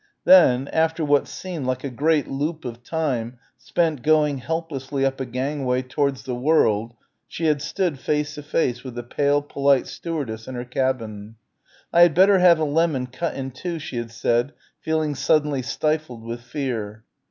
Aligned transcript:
Then, 0.25 0.67
after 0.69 1.05
what 1.05 1.27
seemed 1.27 1.67
like 1.67 1.83
a 1.83 1.89
great 1.91 2.27
loop 2.27 2.65
of 2.65 2.81
time 2.81 3.37
spent 3.59 4.01
going 4.01 4.39
helplessly 4.39 5.05
up 5.05 5.19
a 5.19 5.27
gangway 5.27 5.83
towards 5.83 6.23
"the 6.23 6.33
world" 6.33 6.95
she 7.27 7.45
had 7.45 7.61
stood, 7.61 7.99
face 7.99 8.33
to 8.33 8.41
face 8.41 8.83
with 8.83 8.95
the 8.95 9.03
pale 9.03 9.43
polite 9.43 9.85
stewardess 9.85 10.47
in 10.47 10.55
her 10.55 10.65
cabin. 10.65 11.35
"I 11.93 12.01
had 12.01 12.15
better 12.15 12.39
have 12.39 12.57
a 12.57 12.63
lemon, 12.65 13.05
cut 13.05 13.35
in 13.35 13.51
two," 13.51 13.77
she 13.77 13.97
had 13.97 14.09
said, 14.09 14.53
feeling 14.79 15.13
suddenly 15.13 15.61
stifled 15.61 16.23
with 16.23 16.41
fear. 16.41 17.03